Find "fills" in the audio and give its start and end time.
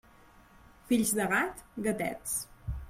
0.91-1.13